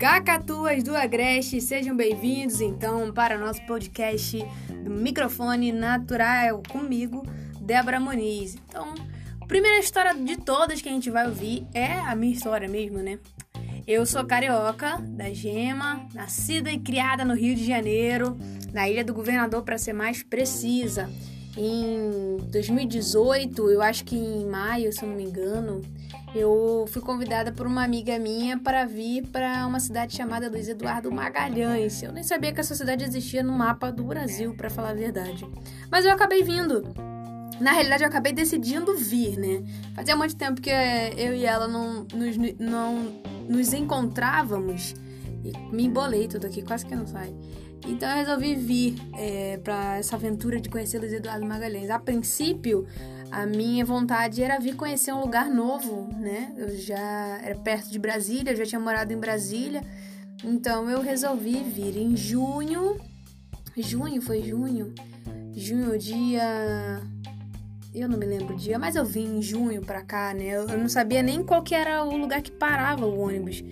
Cacatuas 0.00 0.82
do 0.82 0.96
Agreste, 0.96 1.60
sejam 1.60 1.94
bem-vindos 1.94 2.60
então 2.60 3.12
para 3.12 3.36
o 3.36 3.40
nosso 3.40 3.60
podcast 3.66 4.38
do 4.82 4.90
microfone 4.90 5.72
natural 5.72 6.62
comigo, 6.68 7.22
Débora 7.60 8.00
Moniz. 8.00 8.56
Então, 8.66 8.94
primeira 9.46 9.78
história 9.78 10.14
de 10.14 10.36
todas 10.38 10.80
que 10.80 10.88
a 10.88 10.92
gente 10.92 11.10
vai 11.10 11.26
ouvir 11.26 11.66
é 11.74 11.92
a 11.92 12.14
minha 12.14 12.32
história 12.32 12.66
mesmo, 12.66 12.98
né? 12.98 13.18
Eu 13.86 14.06
sou 14.06 14.24
carioca, 14.24 14.98
da 15.02 15.32
Gema, 15.32 16.06
nascida 16.14 16.70
e 16.70 16.78
criada 16.78 17.24
no 17.24 17.34
Rio 17.34 17.54
de 17.54 17.66
Janeiro, 17.66 18.38
na 18.72 18.88
Ilha 18.88 19.04
do 19.04 19.12
Governador, 19.12 19.62
para 19.62 19.76
ser 19.76 19.92
mais 19.92 20.22
precisa. 20.22 21.10
Em 21.56 22.38
2018, 22.48 23.70
eu 23.70 23.82
acho 23.82 24.04
que 24.04 24.16
em 24.16 24.46
maio, 24.46 24.92
se 24.92 25.02
eu 25.02 25.08
não 25.08 25.16
me 25.16 25.24
engano, 25.24 25.82
eu 26.34 26.84
fui 26.88 27.02
convidada 27.02 27.50
por 27.50 27.66
uma 27.66 27.82
amiga 27.82 28.18
minha 28.18 28.56
para 28.58 28.84
vir 28.84 29.26
para 29.26 29.66
uma 29.66 29.80
cidade 29.80 30.16
chamada 30.16 30.48
Luiz 30.48 30.68
Eduardo 30.68 31.10
Magalhães. 31.10 32.02
Eu 32.02 32.12
nem 32.12 32.22
sabia 32.22 32.52
que 32.52 32.60
essa 32.60 32.74
cidade 32.74 33.04
existia 33.04 33.42
no 33.42 33.52
mapa 33.52 33.90
do 33.90 34.04
Brasil, 34.04 34.54
para 34.54 34.70
falar 34.70 34.90
a 34.90 34.94
verdade. 34.94 35.46
Mas 35.90 36.04
eu 36.04 36.12
acabei 36.12 36.42
vindo. 36.42 36.84
Na 37.60 37.72
realidade, 37.72 38.04
eu 38.04 38.08
acabei 38.08 38.32
decidindo 38.32 38.96
vir, 38.96 39.36
né? 39.36 39.62
Fazia 39.94 40.16
muito 40.16 40.34
tempo 40.36 40.60
que 40.60 40.70
eu 40.70 41.34
e 41.34 41.44
ela 41.44 41.68
não 41.68 42.06
nos, 42.14 42.36
não 42.58 43.12
nos 43.48 43.72
encontrávamos. 43.72 44.94
E 45.44 45.52
me 45.74 45.84
embolei 45.84 46.28
tudo 46.28 46.46
aqui, 46.46 46.62
quase 46.62 46.86
que 46.86 46.94
não 46.94 47.06
sai. 47.06 47.34
Então 47.86 48.08
eu 48.10 48.16
resolvi 48.16 48.54
vir 48.54 48.94
é, 49.16 49.58
para 49.58 49.98
essa 49.98 50.16
aventura 50.16 50.60
de 50.60 50.68
conhecer 50.68 50.98
Luiz 50.98 51.12
Eduardo 51.12 51.46
Magalhães. 51.46 51.90
A 51.90 51.98
princípio, 51.98 52.86
a 53.30 53.46
minha 53.46 53.84
vontade 53.84 54.42
era 54.42 54.58
vir 54.58 54.76
conhecer 54.76 55.12
um 55.12 55.20
lugar 55.20 55.48
novo, 55.48 56.08
né? 56.18 56.52
Eu 56.56 56.76
já 56.76 57.40
era 57.42 57.54
perto 57.56 57.90
de 57.90 57.98
Brasília, 57.98 58.52
eu 58.52 58.56
já 58.56 58.66
tinha 58.66 58.80
morado 58.80 59.12
em 59.12 59.18
Brasília. 59.18 59.82
Então 60.44 60.90
eu 60.90 61.00
resolvi 61.00 61.62
vir 61.62 61.96
em 61.96 62.16
junho. 62.16 62.98
Junho, 63.76 64.20
foi 64.20 64.42
junho? 64.42 64.94
Junho, 65.54 65.98
dia. 65.98 67.00
Eu 67.94 68.08
não 68.08 68.18
me 68.18 68.26
lembro 68.26 68.54
o 68.54 68.56
dia, 68.56 68.78
mas 68.78 68.94
eu 68.94 69.04
vim 69.04 69.38
em 69.38 69.42
junho 69.42 69.80
pra 69.80 70.02
cá, 70.02 70.32
né? 70.32 70.56
Eu 70.56 70.78
não 70.78 70.88
sabia 70.88 71.22
nem 71.22 71.42
qual 71.42 71.62
que 71.62 71.74
era 71.74 72.04
o 72.04 72.16
lugar 72.16 72.40
que 72.40 72.50
parava 72.50 73.04
o 73.04 73.18
ônibus. 73.18 73.64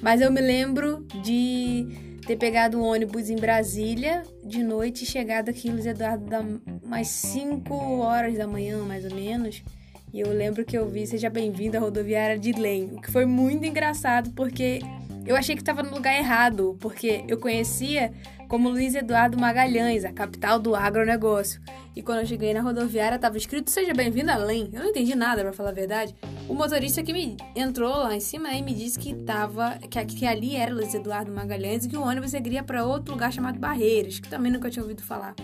Mas 0.00 0.20
eu 0.20 0.30
me 0.30 0.40
lembro 0.40 1.06
de 1.22 2.13
ter 2.26 2.36
pegado 2.36 2.78
um 2.78 2.82
ônibus 2.82 3.28
em 3.28 3.36
Brasília 3.36 4.22
de 4.42 4.62
noite 4.62 5.04
e 5.04 5.06
chegado 5.06 5.50
aqui 5.50 5.68
em 5.68 5.72
Luiz 5.72 5.86
Eduardo 5.86 6.24
da, 6.24 6.42
umas 6.82 7.08
5 7.08 7.74
horas 8.00 8.38
da 8.38 8.46
manhã, 8.46 8.78
mais 8.82 9.04
ou 9.04 9.14
menos. 9.14 9.62
E 10.12 10.20
eu 10.20 10.32
lembro 10.32 10.64
que 10.64 10.78
eu 10.78 10.88
vi 10.88 11.06
Seja 11.06 11.28
Bem-vindo 11.28 11.76
à 11.76 11.80
rodoviária 11.80 12.38
de 12.38 12.52
Lem, 12.52 12.94
o 12.94 13.00
que 13.00 13.10
foi 13.10 13.26
muito 13.26 13.64
engraçado 13.66 14.30
porque 14.30 14.78
eu 15.26 15.36
achei 15.36 15.54
que 15.54 15.62
estava 15.62 15.82
no 15.82 15.94
lugar 15.94 16.14
errado, 16.16 16.76
porque 16.80 17.24
eu 17.26 17.38
conhecia 17.38 18.12
como 18.48 18.68
Luiz 18.68 18.94
Eduardo 18.94 19.38
Magalhães, 19.38 20.04
a 20.04 20.12
capital 20.12 20.58
do 20.58 20.76
agronegócio. 20.76 21.60
E 21.96 22.02
quando 22.02 22.20
eu 22.20 22.26
cheguei 22.26 22.52
na 22.52 22.60
rodoviária, 22.60 23.16
estava 23.16 23.36
escrito 23.36 23.70
Seja 23.70 23.94
bem-vindo 23.94 24.30
a 24.30 24.36
Lem. 24.36 24.68
Eu 24.72 24.80
não 24.80 24.90
entendi 24.90 25.14
nada, 25.14 25.42
para 25.42 25.52
falar 25.52 25.70
a 25.70 25.72
verdade. 25.72 26.14
O 26.48 26.54
motorista 26.54 27.02
que 27.02 27.12
me 27.12 27.36
entrou 27.56 27.90
lá 27.90 28.14
em 28.14 28.20
cima 28.20 28.52
e 28.52 28.62
me 28.62 28.74
disse 28.74 28.98
que 28.98 29.14
tava, 29.14 29.78
que, 29.90 30.04
que 30.04 30.26
ali 30.26 30.56
era 30.56 30.74
Luiz 30.74 30.94
Eduardo 30.94 31.32
Magalhães 31.32 31.84
e 31.84 31.88
que 31.88 31.96
o 31.96 32.02
ônibus 32.02 32.30
seguiria 32.30 32.62
para 32.62 32.84
outro 32.84 33.14
lugar 33.14 33.32
chamado 33.32 33.58
Barreiras, 33.58 34.20
que 34.20 34.28
também 34.28 34.52
nunca 34.52 34.70
tinha 34.70 34.82
ouvido 34.82 35.02
falar. 35.02 35.34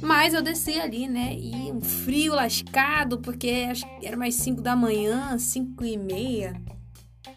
Mas 0.00 0.32
eu 0.32 0.40
desci 0.40 0.80
ali, 0.80 1.08
né? 1.08 1.34
E 1.34 1.70
um 1.72 1.80
frio 1.80 2.34
lascado, 2.34 3.18
porque 3.18 3.66
era 4.02 4.16
mais 4.16 4.34
5 4.36 4.62
da 4.62 4.74
manhã, 4.74 5.36
5 5.36 5.84
e 5.84 5.98
meia. 5.98 6.54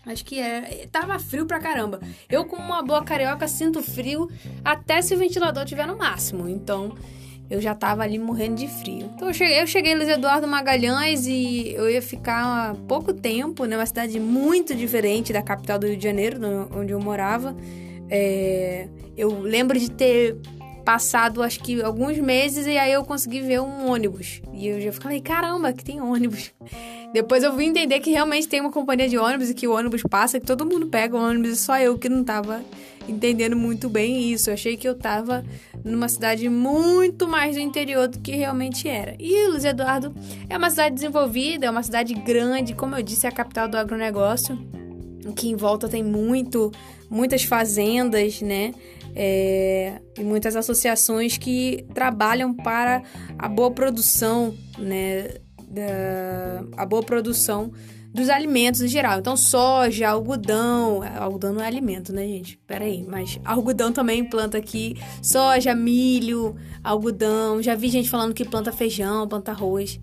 Acho 0.06 0.26
que 0.26 0.40
é. 0.40 0.88
Tava 0.92 1.18
frio 1.18 1.46
pra 1.46 1.60
caramba. 1.60 2.00
Eu, 2.30 2.46
como 2.46 2.64
uma 2.64 2.82
boa 2.82 3.04
carioca, 3.04 3.48
sinto 3.48 3.82
frio 3.82 4.30
até 4.64 5.02
se 5.02 5.16
o 5.16 5.18
ventilador 5.18 5.64
estiver 5.64 5.88
no 5.88 5.98
máximo. 5.98 6.50
Então, 6.50 6.96
eu 7.50 7.62
já 7.62 7.74
tava 7.74 8.04
ali 8.04 8.20
morrendo 8.20 8.56
de 8.56 8.68
frio. 8.68 9.10
Então, 9.16 9.30
eu 9.30 9.34
cheguei, 9.34 9.62
eu 9.62 9.68
cheguei 9.68 9.94
em 9.94 9.96
Luiz 9.96 10.10
Eduardo 10.10 10.48
Magalhães 10.48 11.26
e 11.26 11.74
eu 11.74 11.90
ia 11.90 12.02
ficar 12.02 12.72
há 12.72 12.76
pouco 12.88 13.14
tempo, 13.14 13.66
né? 13.66 13.78
Uma 13.78 13.86
cidade 13.86 14.20
muito 14.20 14.76
diferente 14.76 15.32
da 15.32 15.42
capital 15.42 15.80
do 15.80 15.88
Rio 15.88 15.98
de 15.98 16.04
Janeiro, 16.04 16.40
onde 16.76 16.92
eu 16.92 17.00
morava. 17.00 17.56
É, 18.10 18.90
eu 19.16 19.40
lembro 19.40 19.80
de 19.80 19.90
ter 19.90 20.38
passado 20.84 21.42
acho 21.42 21.60
que 21.62 21.82
alguns 21.82 22.18
meses 22.18 22.66
e 22.66 22.78
aí 22.78 22.92
eu 22.92 23.04
consegui 23.04 23.42
ver 23.42 23.62
um 23.62 23.90
ônibus. 23.90 24.42
E 24.54 24.68
eu 24.68 24.82
já 24.82 24.92
falei, 24.92 25.22
caramba, 25.22 25.74
que 25.74 25.84
tem 25.84 26.02
ônibus. 26.02 26.52
Depois 27.14 27.44
eu 27.44 27.56
vim 27.56 27.68
entender 27.68 28.00
que 28.00 28.12
realmente 28.12 28.48
tem 28.48 28.60
uma 28.60 28.72
companhia 28.72 29.08
de 29.08 29.18
ônibus 29.18 29.50
e 29.50 29.54
que 29.54 29.68
o 29.68 29.76
ônibus 29.76 30.02
passa, 30.10 30.40
que 30.40 30.46
todo 30.46 30.66
mundo 30.66 30.88
pega 30.88 31.16
o 31.16 31.20
ônibus 31.20 31.52
e 31.52 31.56
só 31.58 31.78
eu 31.78 31.98
que 31.98 32.10
não 32.10 32.24
tava 32.24 32.64
entendendo 33.08 33.56
muito 33.56 33.90
bem 33.90 34.32
isso. 34.32 34.50
Eu 34.50 34.56
achei 34.56 34.76
que 34.76 34.88
eu 34.88 34.96
tava 34.96 35.46
numa 35.84 36.08
cidade 36.08 36.50
muito 36.50 37.28
mais 37.28 37.56
do 37.56 37.62
interior 37.62 38.08
do 38.08 38.20
que 38.20 38.32
realmente 38.32 38.88
era. 38.88 39.16
E 39.20 39.48
Luiz 39.48 39.66
Eduardo 39.66 40.14
é 40.50 40.58
uma 40.58 40.70
cidade 40.70 40.96
desenvolvida, 40.96 41.66
é 41.66 41.70
uma 41.70 41.84
cidade 41.84 42.14
grande, 42.14 42.74
como 42.74 42.96
eu 42.96 43.04
disse, 43.04 43.26
é 43.26 43.30
a 43.30 43.32
capital 43.32 43.68
do 43.68 43.78
agronegócio, 43.78 44.58
que 45.36 45.50
em 45.50 45.56
volta 45.56 45.88
tem 45.88 46.04
muito, 46.04 46.72
muitas 47.10 47.44
fazendas, 47.44 48.42
né? 48.42 48.74
é, 49.16 50.02
e 50.18 50.24
muitas 50.24 50.56
associações 50.56 51.38
que 51.38 51.86
trabalham 51.94 52.54
para 52.54 53.04
a 53.38 53.48
boa 53.48 53.72
produção, 53.72 54.56
né, 54.78 55.36
da, 55.74 56.64
a 56.78 56.86
boa 56.86 57.04
produção 57.04 57.72
dos 58.14 58.30
alimentos 58.30 58.82
em 58.82 58.88
geral. 58.88 59.20
Então, 59.20 59.36
soja, 59.36 60.10
algodão. 60.10 61.02
Algodão 61.18 61.54
não 61.54 61.62
é 61.62 61.66
alimento, 61.66 62.14
né, 62.14 62.28
gente? 62.28 62.58
Pera 62.68 62.86
aí. 62.86 63.04
Mas 63.08 63.40
algodão 63.44 63.92
também 63.92 64.24
planta 64.24 64.58
aqui. 64.58 64.96
Soja, 65.22 65.74
milho, 65.74 66.56
algodão. 66.84 67.62
Já 67.62 67.74
vi 67.74 67.90
gente 67.90 68.10
falando 68.10 68.34
que 68.34 68.46
planta 68.46 68.72
feijão, 68.72 69.28
planta 69.28 69.52
arroz. 69.52 70.00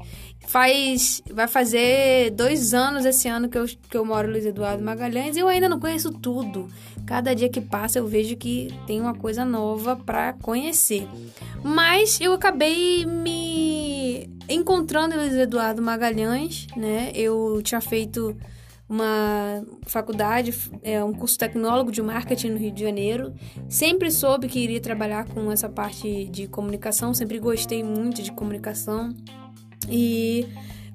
Faz. 0.48 1.22
Vai 1.30 1.46
fazer 1.46 2.30
dois 2.30 2.74
anos 2.74 3.04
esse 3.04 3.28
ano 3.28 3.48
que 3.48 3.56
eu, 3.56 3.66
que 3.66 3.96
eu 3.96 4.04
moro 4.04 4.28
em 4.28 4.32
Luiz 4.32 4.46
Eduardo 4.46 4.82
Magalhães 4.82 5.36
e 5.36 5.40
eu 5.40 5.46
ainda 5.46 5.68
não 5.68 5.78
conheço 5.78 6.10
tudo. 6.10 6.68
Cada 7.06 7.34
dia 7.34 7.48
que 7.48 7.60
passa 7.60 7.98
eu 7.98 8.06
vejo 8.06 8.36
que 8.36 8.74
tem 8.86 9.00
uma 9.00 9.14
coisa 9.14 9.44
nova 9.44 9.94
para 9.94 10.32
conhecer. 10.32 11.06
Mas 11.62 12.20
eu 12.20 12.32
acabei 12.32 13.04
me 13.06 13.49
encontrando 14.48 15.16
Luiz 15.16 15.34
Eduardo 15.34 15.80
Magalhães, 15.80 16.66
né? 16.76 17.10
Eu 17.14 17.60
tinha 17.62 17.80
feito 17.80 18.36
uma 18.88 19.64
faculdade, 19.86 20.52
é, 20.82 21.02
um 21.04 21.12
curso 21.12 21.38
tecnólogo 21.38 21.92
de 21.92 22.02
marketing 22.02 22.50
no 22.50 22.58
Rio 22.58 22.72
de 22.72 22.82
Janeiro. 22.82 23.32
Sempre 23.68 24.10
soube 24.10 24.48
que 24.48 24.58
iria 24.58 24.80
trabalhar 24.80 25.26
com 25.26 25.50
essa 25.52 25.68
parte 25.68 26.24
de 26.26 26.48
comunicação, 26.48 27.14
sempre 27.14 27.38
gostei 27.38 27.84
muito 27.84 28.20
de 28.20 28.32
comunicação. 28.32 29.14
E 29.88 30.46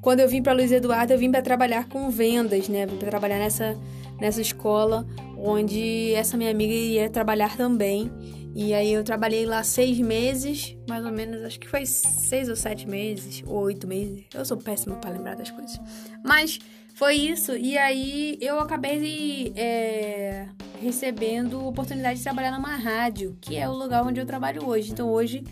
quando 0.02 0.20
eu 0.20 0.28
vim 0.28 0.42
para 0.42 0.54
Luiz 0.54 0.72
Eduardo, 0.72 1.14
eu 1.14 1.18
vim 1.18 1.32
para 1.32 1.42
trabalhar 1.42 1.88
com 1.88 2.10
vendas, 2.10 2.68
né? 2.68 2.86
Vim 2.86 2.98
para 2.98 3.10
trabalhar 3.10 3.40
nessa 3.40 3.78
nessa 4.20 4.42
escola 4.42 5.06
onde 5.38 6.14
essa 6.14 6.38
minha 6.38 6.52
amiga 6.52 6.74
ia 6.74 7.10
trabalhar 7.10 7.56
também. 7.58 8.12
E 8.56 8.74
aí 8.74 8.94
eu 8.94 9.04
trabalhei 9.04 9.46
lá 9.46 9.62
seis 9.66 10.00
meses, 10.00 10.78
mais 10.88 11.06
ou 11.06 11.12
menos, 11.12 11.44
acho 11.44 11.60
que 11.60 11.68
foi 11.68 11.86
seis 11.86 12.48
ou 12.48 12.56
sete 12.56 12.88
meses, 12.88 13.44
ou 13.46 13.64
oito 13.64 13.86
meses. 13.86 14.24
Eu 14.34 14.46
sou 14.46 14.56
péssima 14.56 14.96
para 14.96 15.10
lembrar 15.10 15.36
das 15.36 15.52
coisas. 15.52 15.78
Mas 16.24 16.58
foi 16.96 17.16
isso. 17.16 17.52
E 17.58 17.78
aí 17.78 18.38
eu 18.40 18.58
acabei 18.58 19.52
é, 19.58 20.48
recebendo 20.82 21.68
oportunidade 21.68 22.20
de 22.20 22.24
trabalhar 22.24 22.52
numa 22.54 22.78
rádio, 22.78 23.38
que 23.42 23.58
é 23.58 23.68
o 23.68 23.74
lugar 23.74 24.06
onde 24.06 24.22
eu 24.22 24.26
trabalho 24.26 24.66
hoje. 24.66 24.94
Então 24.94 25.12
hoje 25.12 25.44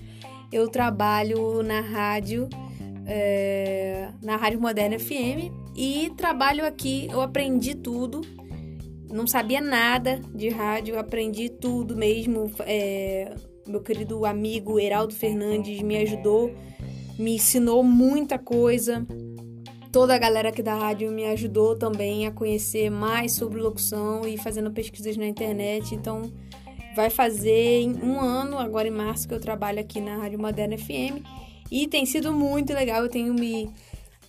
eu 0.50 0.70
trabalho 0.70 1.62
na 1.62 1.82
rádio, 1.82 2.48
é, 3.06 4.12
na 4.22 4.38
Rádio 4.38 4.62
Moderna 4.62 4.98
FM, 4.98 5.52
e 5.76 6.10
trabalho 6.16 6.66
aqui. 6.66 7.10
Eu 7.12 7.20
aprendi 7.20 7.76
tudo 7.76 8.22
não 9.14 9.28
sabia 9.28 9.62
nada 9.62 10.20
de 10.34 10.50
rádio, 10.50 10.98
aprendi 10.98 11.48
tudo 11.48 11.96
mesmo. 11.96 12.52
É, 12.62 13.34
meu 13.68 13.82
querido 13.82 14.26
amigo 14.26 14.80
Heraldo 14.80 15.14
Fernandes 15.14 15.82
me 15.82 15.96
ajudou, 15.98 16.52
me 17.18 17.36
ensinou 17.36 17.84
muita 17.84 18.40
coisa. 18.40 19.06
Toda 19.92 20.16
a 20.16 20.18
galera 20.18 20.50
aqui 20.50 20.64
da 20.64 20.74
rádio 20.74 21.12
me 21.12 21.26
ajudou 21.26 21.78
também 21.78 22.26
a 22.26 22.32
conhecer 22.32 22.90
mais 22.90 23.34
sobre 23.34 23.62
locução 23.62 24.28
e 24.28 24.38
fazendo 24.38 24.72
pesquisas 24.72 25.16
na 25.16 25.28
internet. 25.28 25.94
Então, 25.94 26.24
vai 26.96 27.12
fazer 27.12 27.88
um 28.04 28.20
ano, 28.20 28.58
agora 28.58 28.88
em 28.88 28.92
março, 28.92 29.28
que 29.28 29.34
eu 29.36 29.40
trabalho 29.40 29.80
aqui 29.80 30.02
na 30.02 30.18
Rádio 30.18 30.40
Moderna 30.40 30.76
FM. 30.76 31.22
E 31.72 31.88
tem 31.88 32.06
sido 32.08 32.34
muito 32.34 32.74
legal, 32.74 33.04
eu 33.04 33.10
tenho 33.10 33.34
me 33.34 33.70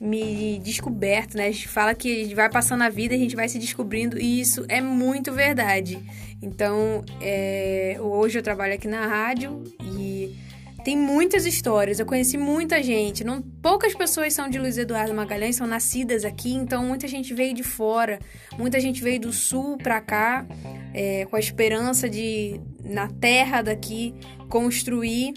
me 0.01 0.59
descoberto, 0.59 1.37
né? 1.37 1.47
A 1.47 1.51
gente 1.51 1.69
fala 1.69 1.95
que 1.95 2.35
vai 2.35 2.51
passando 2.51 2.83
a 2.83 2.89
vida 2.89 3.15
e 3.15 3.17
a 3.17 3.21
gente 3.21 3.37
vai 3.37 3.49
se 3.49 3.59
descobrindo, 3.59 4.19
e 4.19 4.41
isso 4.41 4.65
é 4.69 4.81
muito 4.81 5.33
verdade. 5.33 5.99
Então, 6.43 7.03
é, 7.21 7.97
hoje 8.01 8.39
eu 8.39 8.43
trabalho 8.43 8.75
aqui 8.75 8.87
na 8.87 9.07
rádio 9.07 9.65
e 9.83 10.37
tem 10.85 10.97
muitas 10.99 11.47
histórias. 11.47 11.99
Eu 11.99 12.05
conheci 12.05 12.37
muita 12.37 12.83
gente. 12.83 13.25
Não, 13.25 13.41
poucas 13.41 13.95
pessoas 13.95 14.35
são 14.35 14.49
de 14.49 14.59
Luiz 14.59 14.77
Eduardo 14.77 15.15
Magalhães, 15.15 15.57
são 15.57 15.67
nascidas 15.67 16.25
aqui, 16.25 16.53
então 16.53 16.85
muita 16.85 17.09
gente 17.09 17.33
veio 17.33 17.55
de 17.55 17.63
fora, 17.63 18.19
muita 18.59 18.79
gente 18.79 19.03
veio 19.03 19.19
do 19.19 19.33
sul 19.33 19.79
para 19.79 20.01
cá, 20.01 20.47
é, 20.93 21.25
com 21.25 21.37
a 21.37 21.41
esperança 21.41 22.09
de, 22.09 22.61
na 22.85 23.09
terra 23.09 23.63
daqui, 23.63 24.15
construir 24.51 25.33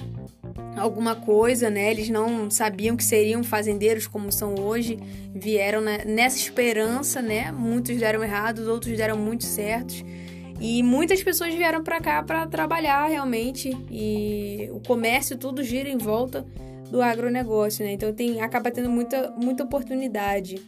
alguma 0.75 1.15
coisa, 1.15 1.69
né? 1.69 1.91
Eles 1.91 2.09
não 2.09 2.49
sabiam 2.49 2.95
que 2.95 3.03
seriam 3.03 3.43
fazendeiros 3.43 4.07
como 4.07 4.31
são 4.31 4.55
hoje, 4.55 4.97
vieram 5.33 5.81
nessa 5.81 6.37
esperança, 6.37 7.21
né? 7.21 7.51
Muitos 7.51 7.97
deram 7.97 8.23
errados, 8.23 8.67
outros 8.67 8.95
deram 8.95 9.17
muito 9.17 9.43
certos. 9.43 10.03
E 10.59 10.81
muitas 10.81 11.21
pessoas 11.21 11.53
vieram 11.53 11.83
para 11.83 11.99
cá 11.99 12.23
para 12.23 12.47
trabalhar 12.47 13.07
realmente 13.07 13.69
e 13.91 14.67
o 14.71 14.79
comércio 14.79 15.37
tudo 15.37 15.63
gira 15.63 15.87
em 15.87 15.97
volta 15.97 16.45
do 16.89 17.01
agronegócio, 17.01 17.85
né? 17.85 17.91
Então 17.91 18.11
tem 18.11 18.41
acaba 18.41 18.71
tendo 18.71 18.89
muita 18.89 19.31
muita 19.31 19.63
oportunidade. 19.63 20.59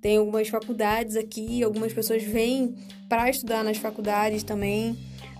Tem 0.00 0.18
algumas 0.18 0.48
faculdades 0.48 1.16
aqui, 1.16 1.62
algumas 1.62 1.92
pessoas 1.92 2.22
vêm 2.22 2.74
para 3.08 3.28
estudar 3.30 3.64
nas 3.64 3.78
faculdades 3.78 4.42
também, 4.44 4.96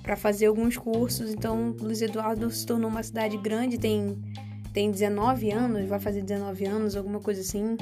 para 0.09 0.17
fazer 0.17 0.47
alguns 0.47 0.75
cursos. 0.75 1.31
Então, 1.31 1.77
Luiz 1.79 2.01
Eduardo 2.01 2.51
se 2.51 2.65
tornou 2.65 2.89
uma 2.89 3.03
cidade 3.03 3.37
grande, 3.37 3.77
tem 3.77 4.17
tem 4.73 4.91
19 4.91 5.51
anos, 5.51 5.87
vai 5.87 5.99
fazer 5.99 6.23
19 6.23 6.65
anos, 6.65 6.97
alguma 6.97 7.21
coisa 7.21 7.43
assim. 7.43 7.77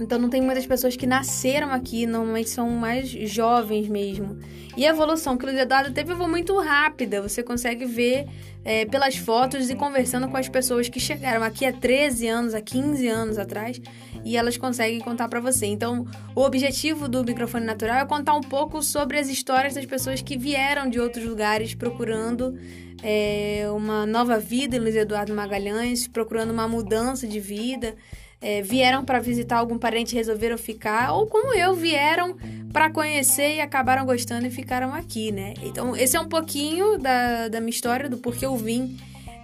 Então 0.00 0.18
não 0.18 0.30
tem 0.30 0.40
muitas 0.40 0.64
pessoas 0.64 0.96
que 0.96 1.06
nasceram 1.06 1.70
aqui, 1.70 2.06
normalmente 2.06 2.48
são 2.48 2.70
mais 2.70 3.08
jovens 3.08 3.88
mesmo. 3.88 4.38
E 4.76 4.86
a 4.86 4.90
evolução 4.90 5.36
que 5.36 5.44
o 5.44 5.48
Luiz 5.48 5.60
Eduardo 5.60 5.92
teve 5.92 6.14
foi 6.14 6.28
muito 6.28 6.56
rápida, 6.58 7.20
você 7.20 7.42
consegue 7.42 7.84
ver 7.84 8.26
é, 8.64 8.86
pelas 8.86 9.16
fotos 9.16 9.68
e 9.68 9.74
conversando 9.74 10.28
com 10.28 10.36
as 10.36 10.48
pessoas 10.48 10.88
que 10.88 11.00
chegaram 11.00 11.42
aqui 11.42 11.66
há 11.66 11.72
13 11.72 12.28
anos, 12.28 12.54
há 12.54 12.60
15 12.60 13.06
anos 13.08 13.38
atrás, 13.38 13.80
e 14.24 14.36
elas 14.36 14.56
conseguem 14.56 15.00
contar 15.00 15.28
para 15.28 15.40
você. 15.40 15.66
Então, 15.66 16.06
o 16.34 16.42
objetivo 16.42 17.08
do 17.08 17.24
microfone 17.24 17.64
natural 17.64 17.96
é 17.98 18.04
contar 18.04 18.34
um 18.34 18.40
pouco 18.40 18.82
sobre 18.82 19.18
as 19.18 19.28
histórias 19.28 19.74
das 19.74 19.86
pessoas 19.86 20.22
que 20.22 20.36
vieram 20.36 20.88
de 20.88 20.98
outros 21.00 21.24
lugares 21.24 21.74
procurando 21.74 22.58
é, 23.02 23.66
uma 23.74 24.04
nova 24.06 24.38
vida 24.38 24.76
em 24.76 24.80
Luiz 24.80 24.96
Eduardo 24.96 25.34
Magalhães, 25.34 26.06
procurando 26.06 26.50
uma 26.50 26.66
mudança 26.66 27.26
de 27.26 27.38
vida 27.38 27.94
é, 28.40 28.62
vieram 28.62 29.04
para 29.04 29.18
visitar 29.18 29.58
algum 29.58 29.78
parente 29.78 30.14
e 30.14 30.16
resolveram 30.16 30.56
ficar, 30.56 31.12
ou 31.12 31.26
como 31.26 31.54
eu, 31.54 31.74
vieram 31.74 32.36
para 32.72 32.90
conhecer 32.90 33.56
e 33.56 33.60
acabaram 33.60 34.06
gostando 34.06 34.46
e 34.46 34.50
ficaram 34.50 34.94
aqui, 34.94 35.32
né? 35.32 35.54
Então, 35.62 35.96
esse 35.96 36.16
é 36.16 36.20
um 36.20 36.28
pouquinho 36.28 36.98
da, 36.98 37.48
da 37.48 37.60
minha 37.60 37.70
história, 37.70 38.08
do 38.08 38.18
porquê 38.18 38.46
eu 38.46 38.56
vim 38.56 38.96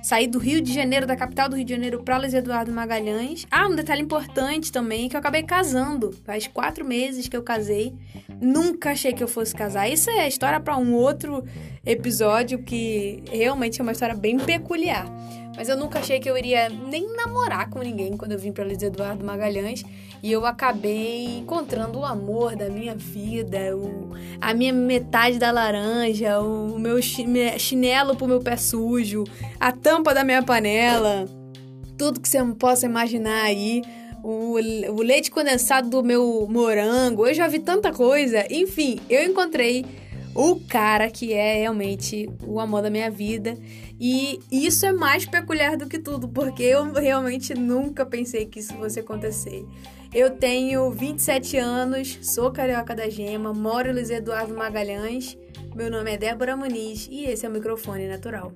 sair 0.05 0.27
do 0.27 0.39
Rio 0.39 0.61
de 0.61 0.71
Janeiro, 0.71 1.07
da 1.07 1.17
capital 1.17 1.49
do 1.49 1.57
Rio 1.57 1.65
de 1.65 1.73
Janeiro, 1.73 2.03
para 2.03 2.19
Luiz 2.19 2.35
Eduardo 2.35 2.71
Magalhães. 2.71 3.47
Ah, 3.51 3.67
um 3.67 3.75
detalhe 3.75 4.03
importante 4.03 4.71
também, 4.71 5.09
que 5.09 5.17
eu 5.17 5.19
acabei 5.19 5.43
casando. 5.43 6.13
Faz 6.25 6.47
quatro 6.47 6.85
meses 6.85 7.27
que 7.27 7.35
eu 7.35 7.43
casei. 7.43 7.95
Nunca 8.39 8.91
achei 8.91 9.15
que 9.15 9.25
eu 9.25 9.29
fosse 9.29 9.55
casar. 9.55 9.89
Isso 9.89 10.11
é 10.11 10.29
história 10.29 10.61
para 10.61 10.77
um 10.77 10.93
outro 10.93 11.43
episódio 11.87 12.59
que 12.59 13.23
realmente 13.31 13.81
é 13.81 13.83
uma 13.83 13.93
história 13.93 14.15
bem 14.15 14.39
peculiar. 14.39 15.07
Mas 15.57 15.69
eu 15.69 15.77
nunca 15.77 16.01
achei 16.01 16.19
que 16.19 16.29
eu 16.29 16.37
iria 16.37 16.69
nem 16.69 17.15
namorar 17.15 17.71
com 17.71 17.79
ninguém 17.79 18.17
quando 18.17 18.33
eu 18.33 18.39
vim 18.39 18.51
para 18.51 18.65
Luiz 18.65 18.83
Eduardo 18.83 19.25
Magalhães. 19.25 19.85
E 20.23 20.33
eu 20.33 20.45
acabei 20.47 21.39
encontrando 21.39 22.01
o 22.01 22.05
amor 22.05 22.57
da 22.57 22.69
minha 22.69 22.95
vida, 22.95 23.77
o, 23.77 24.13
a 24.41 24.53
minha 24.55 24.73
metade 24.73 25.39
da 25.39 25.51
laranja, 25.51 26.41
o 26.41 26.79
meu 26.79 27.01
chinelo 27.03 28.17
pro 28.17 28.27
meu 28.27 28.41
pé 28.41 28.57
sujo, 28.57 29.25
a 29.61 29.71
tampa 29.71 30.15
da 30.15 30.25
minha 30.25 30.43
panela, 30.43 31.27
tudo 31.97 32.21
que 32.21 32.29
você 32.29 32.43
possa 32.59 32.87
imaginar 32.87 33.45
aí. 33.45 33.83
O, 34.23 34.55
o 34.55 35.03
leite 35.03 35.31
condensado 35.31 35.91
do 35.91 36.03
meu 36.03 36.47
morango, 36.51 37.27
eu 37.27 37.35
já 37.35 37.47
vi 37.47 37.59
tanta 37.59 37.93
coisa. 37.93 38.47
Enfim, 38.51 38.99
eu 39.11 39.23
encontrei 39.23 39.85
o 40.35 40.61
cara 40.61 41.09
que 41.11 41.33
é 41.33 41.59
realmente 41.61 42.29
o 42.43 42.59
amor 42.59 42.83
da 42.83 42.91
minha 42.91 43.11
vida. 43.11 43.57
E 44.01 44.41
isso 44.51 44.85
é 44.85 44.93
mais 44.93 45.25
peculiar 45.25 45.77
do 45.77 45.87
que 45.87 45.99
tudo, 45.99 46.29
porque 46.29 46.63
eu 46.63 46.93
realmente 46.93 47.55
nunca 47.55 48.05
pensei 48.05 48.47
que 48.47 48.59
isso 48.59 48.75
fosse 48.75 49.01
acontecer. 49.01 49.65
Eu 50.13 50.31
tenho 50.31 50.91
27 50.91 51.57
anos, 51.57 52.19
sou 52.23 52.51
carioca 52.51 52.95
da 52.95 53.09
gema, 53.09 53.53
moro 53.53 53.89
em 53.89 53.93
Luiz 53.93 54.11
Eduardo 54.11 54.55
Magalhães. 54.55 55.37
Meu 55.75 55.91
nome 55.91 56.13
é 56.13 56.17
Débora 56.17 56.57
Muniz 56.57 57.09
e 57.11 57.25
esse 57.25 57.45
é 57.47 57.49
o 57.49 57.53
microfone 57.53 58.07
natural. 58.07 58.53